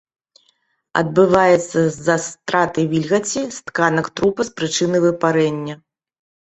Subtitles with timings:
[1.01, 5.75] Адбываецца з-за страты вільгаці з тканак трупа з прычыны выпарэння.